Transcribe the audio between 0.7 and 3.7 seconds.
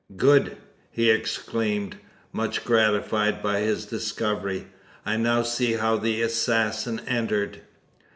he exclaimed, much gratified by